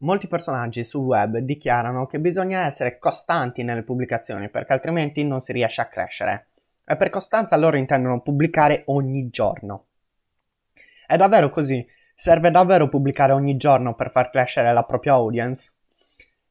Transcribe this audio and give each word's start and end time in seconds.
Molti 0.00 0.28
personaggi 0.28 0.84
sul 0.84 1.04
web 1.04 1.38
dichiarano 1.38 2.06
che 2.06 2.20
bisogna 2.20 2.66
essere 2.66 3.00
costanti 3.00 3.64
nelle 3.64 3.82
pubblicazioni 3.82 4.48
perché 4.48 4.72
altrimenti 4.72 5.24
non 5.24 5.40
si 5.40 5.52
riesce 5.52 5.80
a 5.80 5.86
crescere. 5.86 6.50
E 6.84 6.94
per 6.94 7.10
costanza 7.10 7.56
loro 7.56 7.76
intendono 7.76 8.20
pubblicare 8.20 8.84
ogni 8.86 9.28
giorno. 9.28 9.86
È 11.04 11.16
davvero 11.16 11.50
così? 11.50 11.84
Serve 12.14 12.52
davvero 12.52 12.88
pubblicare 12.88 13.32
ogni 13.32 13.56
giorno 13.56 13.96
per 13.96 14.12
far 14.12 14.30
crescere 14.30 14.72
la 14.72 14.84
propria 14.84 15.14
audience? 15.14 15.72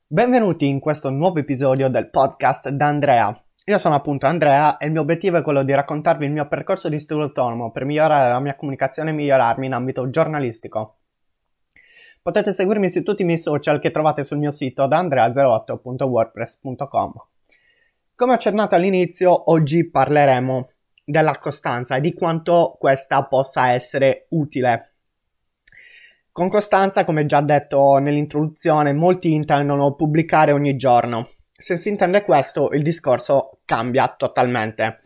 Benvenuti 0.06 0.68
in 0.68 0.82
questo 0.82 1.10
nuovo 1.10 1.40
episodio 1.40 1.88
del 1.88 2.10
podcast 2.10 2.68
da 2.68 2.88
Andrea. 2.88 3.44
Io 3.64 3.78
sono 3.78 3.96
appunto 3.96 4.26
Andrea 4.26 4.76
e 4.76 4.88
il 4.88 4.92
mio 4.92 5.02
obiettivo 5.02 5.38
è 5.38 5.42
quello 5.42 5.64
di 5.64 5.74
raccontarvi 5.74 6.26
il 6.26 6.32
mio 6.32 6.50
percorso 6.50 6.90
di 6.90 7.00
studio 7.00 7.24
autonomo 7.24 7.72
per 7.72 7.86
migliorare 7.86 8.30
la 8.30 8.42
mia 8.42 8.56
comunicazione 8.56 9.12
e 9.12 9.14
migliorarmi 9.14 9.66
in 9.66 9.74
ambito 9.74 10.10
giornalistico. 10.10 10.98
Potete 12.28 12.52
seguirmi 12.52 12.90
su 12.90 13.04
tutti 13.04 13.22
i 13.22 13.26
miei 13.26 13.38
social 13.38 13.80
che 13.80 13.90
trovate 13.90 14.22
sul 14.22 14.38
mio 14.38 14.52
sito 14.52 14.86
da 14.86 15.02
andrea08.wordpress.com. 15.02 17.14
Come 18.16 18.34
accennato 18.34 18.76
all'inizio, 18.76 19.50
oggi 19.50 19.90
parleremo 19.90 20.70
della 21.06 21.38
costanza 21.38 21.96
e 21.96 22.02
di 22.02 22.14
quanto 22.14 22.76
questa 22.78 23.24
possa 23.24 23.72
essere 23.72 24.26
utile. 24.32 24.96
Con 26.30 26.50
costanza, 26.50 27.06
come 27.06 27.26
già 27.26 27.40
detto 27.40 27.96
nell'introduzione, 27.96 28.92
molti 28.92 29.32
intendono 29.32 29.96
pubblicare 29.96 30.52
ogni 30.52 30.76
giorno. 30.76 31.30
Se 31.54 31.78
si 31.78 31.88
intende 31.88 32.24
questo, 32.24 32.72
il 32.72 32.84
discorso 32.84 33.60
cambia 33.64 34.14
totalmente. 34.18 35.00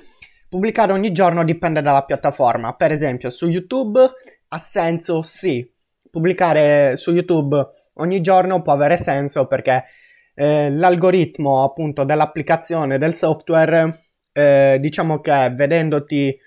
Pubblicare 0.49 0.91
ogni 0.91 1.11
giorno 1.11 1.43
dipende 1.43 1.83
dalla 1.83 2.03
piattaforma. 2.03 2.73
Per 2.73 2.91
esempio, 2.91 3.29
su 3.29 3.47
YouTube 3.47 3.99
ha 4.47 4.57
senso 4.57 5.21
sì, 5.21 5.71
pubblicare 6.11 6.95
su 6.97 7.11
YouTube 7.11 7.65
ogni 7.93 8.21
giorno 8.21 8.61
può 8.61 8.73
avere 8.73 8.97
senso 8.97 9.47
perché 9.47 9.85
eh, 10.35 10.69
l'algoritmo 10.69 11.63
appunto 11.63 12.03
dell'applicazione 12.03 12.97
del 12.97 13.15
software 13.15 14.03
eh, 14.33 14.77
diciamo 14.79 15.19
che 15.19 15.51
vedendoti 15.55 16.37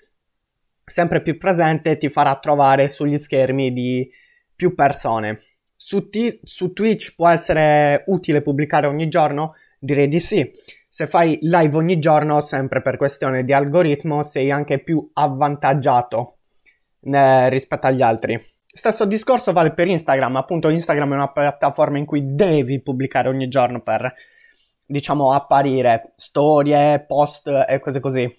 sempre 0.85 1.21
più 1.21 1.37
presente 1.37 1.97
ti 1.97 2.09
farà 2.09 2.37
trovare 2.37 2.89
sugli 2.89 3.17
schermi 3.17 3.73
di 3.73 4.09
più 4.55 4.75
persone. 4.75 5.41
Su, 5.75 6.09
t- 6.09 6.39
su 6.43 6.73
Twitch 6.73 7.15
può 7.15 7.27
essere 7.27 8.03
utile 8.07 8.41
pubblicare 8.41 8.87
ogni 8.87 9.07
giorno? 9.07 9.55
Direi 9.79 10.07
di 10.07 10.19
sì. 10.19 10.49
Se 10.87 11.07
fai 11.07 11.37
live 11.41 11.75
ogni 11.75 11.99
giorno, 11.99 12.39
sempre 12.39 12.81
per 12.81 12.97
questione 12.97 13.43
di 13.43 13.51
algoritmo, 13.51 14.23
sei 14.23 14.49
anche 14.49 14.79
più 14.79 15.09
avvantaggiato 15.13 16.37
eh, 17.01 17.49
rispetto 17.49 17.87
agli 17.87 18.01
altri. 18.01 18.54
Stesso 18.77 19.05
discorso 19.05 19.53
vale 19.53 19.71
per 19.71 19.87
Instagram, 19.87 20.35
appunto 20.35 20.67
Instagram 20.67 21.13
è 21.13 21.15
una 21.15 21.31
piattaforma 21.31 21.97
in 21.97 22.03
cui 22.03 22.35
devi 22.35 22.81
pubblicare 22.81 23.29
ogni 23.29 23.47
giorno 23.47 23.79
per, 23.79 24.13
diciamo, 24.85 25.31
apparire 25.31 26.11
storie, 26.17 26.99
post 27.07 27.47
e 27.47 27.79
cose 27.79 28.01
così. 28.01 28.29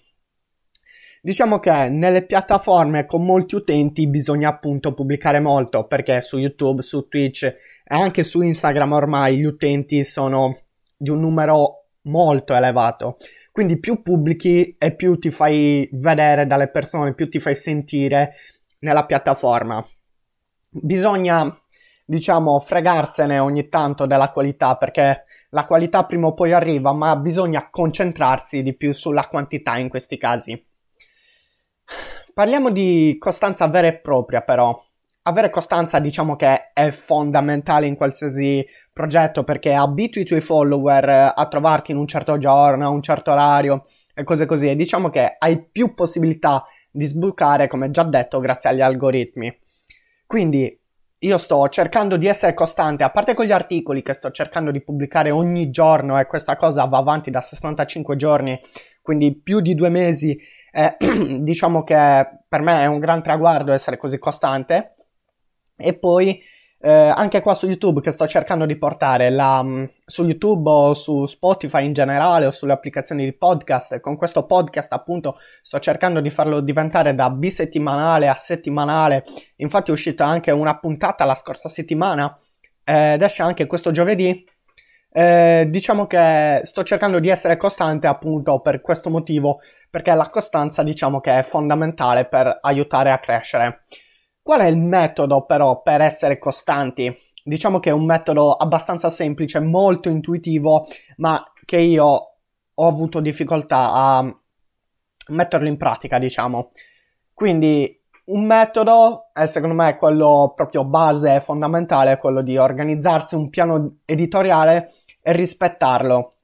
Diciamo 1.23 1.57
che 1.57 1.89
nelle 1.89 2.23
piattaforme 2.23 3.07
con 3.07 3.25
molti 3.25 3.55
utenti 3.55 4.07
bisogna 4.07 4.49
appunto 4.49 4.93
pubblicare 4.93 5.39
molto 5.39 5.87
perché 5.87 6.21
su 6.21 6.37
YouTube, 6.37 6.83
su 6.83 7.07
Twitch 7.07 7.41
e 7.43 7.55
anche 7.87 8.23
su 8.23 8.39
Instagram 8.39 8.91
ormai 8.91 9.37
gli 9.37 9.43
utenti 9.43 10.03
sono 10.03 10.59
di 10.95 11.09
un 11.09 11.19
numero 11.19 11.85
molto 12.03 12.53
elevato. 12.53 13.17
Quindi 13.51 13.79
più 13.79 14.03
pubblichi 14.03 14.75
e 14.77 14.93
più 14.93 15.17
ti 15.17 15.31
fai 15.31 15.89
vedere 15.93 16.45
dalle 16.45 16.69
persone, 16.69 17.15
più 17.15 17.27
ti 17.27 17.39
fai 17.39 17.55
sentire 17.55 18.35
nella 18.81 19.07
piattaforma 19.07 19.83
bisogna, 20.69 21.59
diciamo, 22.05 22.59
fregarsene 22.59 23.39
ogni 23.39 23.69
tanto 23.69 24.05
della 24.05 24.31
qualità 24.31 24.75
perché 24.75 25.25
la 25.49 25.65
qualità 25.65 26.05
prima 26.05 26.27
o 26.27 26.33
poi 26.33 26.51
arriva, 26.51 26.91
ma 26.93 27.15
bisogna 27.15 27.69
concentrarsi 27.69 28.63
di 28.63 28.75
più 28.75 28.93
sulla 28.93 29.27
quantità 29.27 29.77
in 29.77 29.89
questi 29.89 30.17
casi. 30.17 30.65
Parliamo 32.33 32.69
di 32.69 33.15
costanza 33.19 33.67
vera 33.67 33.87
e 33.87 33.97
propria, 33.97 34.41
però. 34.41 34.83
Avere 35.23 35.49
costanza, 35.49 35.99
diciamo 35.99 36.35
che 36.35 36.71
è 36.71 36.91
fondamentale 36.91 37.85
in 37.85 37.95
qualsiasi 37.95 38.65
progetto 38.93 39.43
perché 39.43 39.73
abitui 39.73 40.21
i 40.21 40.25
tuoi 40.25 40.39
follower 40.39 41.33
a 41.35 41.47
trovarti 41.47 41.91
in 41.91 41.97
un 41.97 42.07
certo 42.07 42.37
giorno, 42.37 42.85
a 42.85 42.89
un 42.89 43.01
certo 43.01 43.31
orario 43.31 43.87
e 44.13 44.23
cose 44.23 44.45
così. 44.45 44.69
E 44.69 44.75
diciamo 44.75 45.09
che 45.09 45.35
hai 45.37 45.61
più 45.61 45.93
possibilità 45.93 46.65
di 46.89 47.05
sbucare, 47.05 47.67
come 47.67 47.89
già 47.89 48.03
detto, 48.03 48.39
grazie 48.39 48.69
agli 48.69 48.81
algoritmi. 48.81 49.53
Quindi 50.27 50.79
io 51.19 51.37
sto 51.39 51.67
cercando 51.69 52.17
di 52.17 52.27
essere 52.27 52.53
costante, 52.53 53.03
a 53.03 53.09
parte 53.09 53.33
con 53.33 53.45
gli 53.45 53.51
articoli 53.51 54.03
che 54.03 54.13
sto 54.13 54.29
cercando 54.29 54.69
di 54.69 54.83
pubblicare 54.83 55.31
ogni 55.31 55.71
giorno 55.71 56.19
e 56.19 56.25
questa 56.25 56.55
cosa 56.57 56.83
va 56.85 56.97
avanti 56.97 57.31
da 57.31 57.41
65 57.41 58.15
giorni, 58.17 58.59
quindi 59.01 59.33
più 59.33 59.61
di 59.61 59.73
due 59.73 59.89
mesi, 59.89 60.37
eh, 60.71 60.97
diciamo 61.39 61.83
che 61.83 62.27
per 62.47 62.61
me 62.61 62.81
è 62.81 62.85
un 62.85 62.99
gran 62.99 63.23
traguardo 63.23 63.71
essere 63.71 63.97
così 63.97 64.19
costante. 64.19 64.95
E 65.75 65.97
poi 65.97 66.41
eh, 66.79 66.91
anche 66.91 67.41
qua 67.41 67.55
su 67.55 67.65
YouTube 67.65 68.01
che 68.01 68.11
sto 68.11 68.27
cercando 68.27 68.65
di 68.65 68.75
portare 68.75 69.29
la, 69.31 69.63
mm, 69.63 69.85
su 70.05 70.23
YouTube 70.25 70.69
o 70.69 70.93
su 70.93 71.25
Spotify 71.25 71.85
in 71.85 71.93
generale 71.93 72.45
o 72.45 72.51
sulle 72.51 72.73
applicazioni 72.73 73.23
di 73.25 73.33
podcast. 73.33 73.99
Con 73.99 74.15
questo 74.15 74.45
podcast 74.45 74.93
appunto 74.93 75.39
sto 75.63 75.79
cercando 75.79 76.21
di 76.21 76.29
farlo 76.29 76.59
diventare 76.59 77.15
da 77.15 77.29
bisettimanale 77.31 78.27
a 78.27 78.35
settimanale. 78.35 79.23
Infatti 79.57 79.89
è 79.89 79.93
uscita 79.93 80.25
anche 80.25 80.51
una 80.51 80.77
puntata 80.77 81.25
la 81.25 81.35
scorsa 81.35 81.67
settimana 81.67 82.37
eh, 82.83 83.13
ed 83.13 83.21
esce 83.21 83.41
anche 83.41 83.65
questo 83.65 83.91
giovedì. 83.91 84.45
Eh, 85.11 85.65
diciamo 85.69 86.05
che 86.05 86.59
sto 86.63 86.83
cercando 86.83 87.17
di 87.19 87.29
essere 87.29 87.57
costante 87.57 88.05
appunto 88.05 88.59
per 88.59 88.81
questo 88.81 89.09
motivo, 89.09 89.61
perché 89.89 90.13
la 90.13 90.29
costanza 90.29 90.83
diciamo 90.83 91.21
che 91.21 91.39
è 91.39 91.41
fondamentale 91.41 92.25
per 92.25 92.59
aiutare 92.61 93.09
a 93.09 93.17
crescere. 93.17 93.85
Qual 94.47 94.61
è 94.61 94.67
il 94.67 94.77
metodo 94.77 95.43
però 95.43 95.81
per 95.81 95.99
essere 95.99 96.39
costanti? 96.39 97.13
Diciamo 97.43 97.81
che 97.81 97.89
è 97.89 97.91
un 97.91 98.05
metodo 98.05 98.53
abbastanza 98.53 99.09
semplice, 99.09 99.59
molto 99.59 100.07
intuitivo, 100.07 100.87
ma 101.17 101.43
che 101.65 101.77
io 101.77 102.05
ho 102.73 102.87
avuto 102.87 103.19
difficoltà 103.19 103.91
a 103.91 104.41
metterlo 105.27 105.67
in 105.67 105.75
pratica, 105.75 106.17
diciamo. 106.17 106.71
Quindi 107.33 108.01
un 108.27 108.45
metodo 108.45 109.31
è 109.33 109.47
secondo 109.47 109.75
me 109.75 109.97
quello 109.97 110.53
proprio 110.55 110.85
base, 110.85 111.41
fondamentale, 111.41 112.17
quello 112.17 112.41
di 112.41 112.57
organizzarsi 112.57 113.35
un 113.35 113.49
piano 113.49 113.97
editoriale 114.05 114.93
e 115.21 115.33
rispettarlo. 115.33 116.35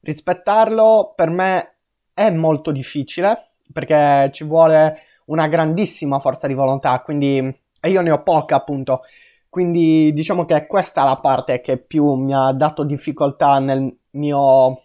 Rispettarlo 0.00 1.12
per 1.16 1.30
me 1.30 1.78
è 2.14 2.30
molto 2.30 2.70
difficile 2.70 3.54
perché 3.72 4.30
ci 4.32 4.44
vuole 4.44 4.96
una 5.26 5.48
grandissima 5.48 6.18
forza 6.18 6.46
di 6.46 6.54
volontà, 6.54 7.00
quindi 7.00 7.60
e 7.84 7.90
io 7.90 8.00
ne 8.00 8.10
ho 8.12 8.22
poca 8.22 8.56
appunto. 8.56 9.02
Quindi 9.48 10.12
diciamo 10.14 10.44
che 10.44 10.66
questa 10.66 11.02
è 11.02 11.04
la 11.04 11.18
parte 11.18 11.60
che 11.60 11.76
più 11.78 12.14
mi 12.14 12.32
ha 12.32 12.52
dato 12.52 12.84
difficoltà 12.84 13.58
nel 13.58 13.94
mio 14.10 14.82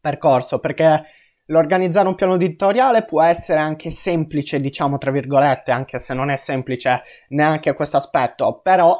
percorso, 0.00 0.60
perché 0.60 1.02
l'organizzare 1.46 2.06
un 2.06 2.14
piano 2.14 2.34
editoriale 2.34 3.04
può 3.04 3.22
essere 3.22 3.58
anche 3.58 3.90
semplice, 3.90 4.60
diciamo 4.60 4.98
tra 4.98 5.10
virgolette, 5.10 5.72
anche 5.72 5.98
se 5.98 6.14
non 6.14 6.30
è 6.30 6.36
semplice 6.36 7.02
neanche 7.30 7.72
questo 7.72 7.96
aspetto, 7.96 8.60
però 8.62 8.96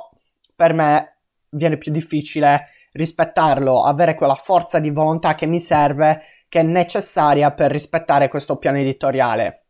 per 0.56 0.72
me 0.72 1.18
viene 1.50 1.76
più 1.76 1.92
difficile 1.92 2.68
rispettarlo, 2.92 3.82
avere 3.84 4.14
quella 4.14 4.34
forza 4.34 4.78
di 4.78 4.90
volontà 4.90 5.34
che 5.34 5.46
mi 5.46 5.60
serve, 5.60 6.22
che 6.48 6.60
è 6.60 6.62
necessaria 6.62 7.52
per 7.52 7.70
rispettare 7.70 8.28
questo 8.28 8.56
piano 8.56 8.78
editoriale. 8.78 9.63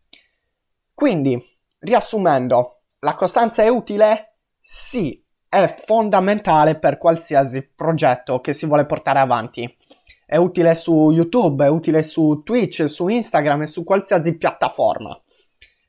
Quindi, 0.95 1.37
riassumendo, 1.81 2.83
la 3.01 3.17
costanza 3.17 3.63
è 3.65 3.69
utile? 3.69 4.37
Sì, 4.61 5.21
è 5.49 5.67
fondamentale 5.85 6.79
per 6.79 6.99
qualsiasi 6.99 7.69
progetto 7.75 8.41
che 8.41 8.53
si 8.53 8.65
vuole 8.65 8.87
portare 8.87 9.19
avanti. 9.19 9.77
È 10.25 10.37
utile 10.37 10.75
su 10.77 11.11
YouTube, 11.11 11.65
è 11.65 11.69
utile 11.69 12.05
su 12.05 12.43
Twitch, 12.45 12.89
su 12.89 13.09
Instagram 13.09 13.63
e 13.63 13.67
su 13.67 13.83
qualsiasi 13.83 14.37
piattaforma. 14.37 15.21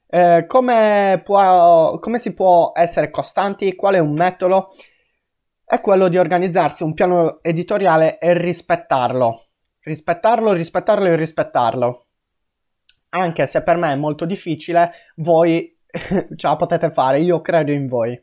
Eh, 0.07 0.45
come, 0.47 1.21
può, 1.24 2.00
come 2.00 2.18
si 2.18 2.33
può 2.33 2.71
essere 2.75 3.12
costanti? 3.12 3.75
Qual 3.75 3.94
è 3.94 4.00
un 4.00 4.13
metodo? 4.13 4.71
È 5.63 5.79
quello 5.81 6.07
di 6.07 6.18
organizzarsi 6.18 6.83
un 6.83 6.94
piano 6.94 7.41
editoriale 7.44 8.18
e 8.18 8.33
rispettarlo. 8.38 9.45
Rispettarlo, 9.81 10.51
rispettarlo 10.51 11.06
e 11.06 11.15
rispettarlo 11.15 12.04
anche 13.15 13.45
se 13.45 13.63
per 13.63 13.77
me 13.77 13.91
è 13.91 13.95
molto 13.95 14.25
difficile, 14.25 14.91
voi 15.15 15.75
ce 15.89 16.47
la 16.47 16.56
potete 16.56 16.91
fare, 16.91 17.21
io 17.21 17.41
credo 17.41 17.71
in 17.71 17.88
voi. 17.88 18.19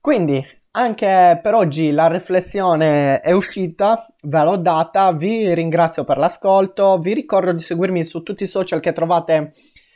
Quindi, 0.00 0.44
anche 0.72 1.38
per 1.42 1.54
oggi 1.54 1.90
la 1.90 2.08
riflessione 2.08 3.20
è 3.20 3.32
uscita, 3.32 4.06
ve 4.22 4.44
l'ho 4.44 4.56
data, 4.56 5.12
vi 5.12 5.52
ringrazio 5.54 6.04
per 6.04 6.18
l'ascolto, 6.18 6.98
vi 6.98 7.14
ricordo 7.14 7.52
di 7.52 7.62
seguirmi 7.62 8.04
su 8.04 8.22
tutti 8.22 8.42
i 8.44 8.46
social 8.46 8.80
che 8.80 8.92
trovate 8.92 9.54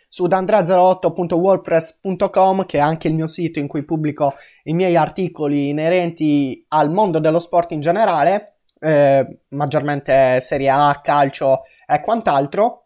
su 0.08 0.26
dandrea08.wordpress.com 0.26 2.66
che 2.66 2.78
è 2.78 2.80
anche 2.80 3.08
il 3.08 3.14
mio 3.14 3.26
sito 3.26 3.58
in 3.58 3.66
cui 3.66 3.82
pubblico 3.84 4.34
i 4.64 4.74
miei 4.74 4.94
articoli 4.96 5.70
inerenti 5.70 6.62
al 6.68 6.90
mondo 6.90 7.18
dello 7.18 7.38
sport 7.38 7.72
in 7.72 7.80
generale, 7.80 8.56
eh, 8.78 9.38
maggiormente 9.48 10.40
Serie 10.40 10.68
A, 10.68 11.00
calcio 11.02 11.62
e 11.86 12.00
quant'altro. 12.00 12.81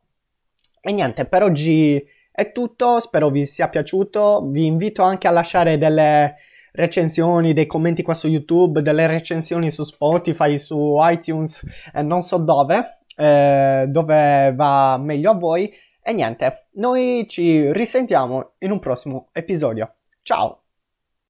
E 0.87 0.93
niente, 0.93 1.25
per 1.25 1.43
oggi 1.43 2.01
è 2.31 2.53
tutto, 2.53 3.01
spero 3.01 3.29
vi 3.29 3.45
sia 3.45 3.69
piaciuto, 3.69 4.47
vi 4.47 4.67
invito 4.67 5.03
anche 5.03 5.27
a 5.27 5.33
lasciare 5.33 5.79
delle 5.79 6.37
recensioni, 6.71 7.53
dei 7.53 7.67
commenti 7.67 8.05
qua 8.05 8.15
su 8.15 8.29
YouTube, 8.29 8.83
delle 8.83 9.09
recensioni 9.09 9.73
su 9.73 9.83
Spotify, 9.83 10.61
su 10.61 10.97
iTunes 11.01 11.61
e 11.93 12.03
non 12.03 12.23
so 12.23 12.37
dove, 12.37 13.01
eh, 13.17 13.87
dove 13.89 14.53
va 14.55 14.97
meglio 14.99 15.33
a 15.33 15.35
voi. 15.35 15.75
E 16.01 16.13
niente, 16.13 16.69
noi 16.75 17.27
ci 17.29 17.73
risentiamo 17.73 18.53
in 18.59 18.71
un 18.71 18.79
prossimo 18.79 19.31
episodio. 19.33 19.93
Ciao! 20.23 20.66